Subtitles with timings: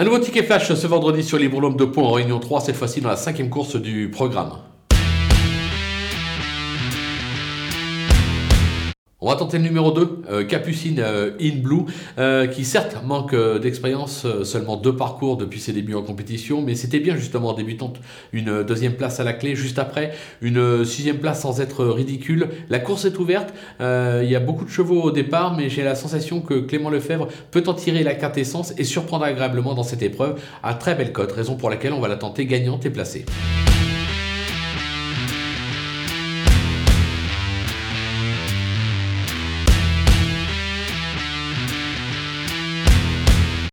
[0.00, 2.76] Un nouveau ticket flash ce vendredi sur les bourlums de Pont en Réunion 3, cette
[2.76, 4.52] fois-ci dans la cinquième course du programme.
[9.28, 11.82] On va tenter le numéro 2, euh, Capucine euh, in Blue,
[12.18, 16.98] euh, qui certes manque d'expérience, seulement deux parcours depuis ses débuts en compétition, mais c'était
[16.98, 18.00] bien justement en débutante
[18.32, 22.48] une deuxième place à la clé, juste après une sixième place sans être ridicule.
[22.70, 25.94] La course est ouverte, il y a beaucoup de chevaux au départ, mais j'ai la
[25.94, 30.40] sensation que Clément Lefebvre peut en tirer la quintessence et surprendre agréablement dans cette épreuve
[30.62, 33.26] à très belle cote, raison pour laquelle on va la tenter gagnante et placée.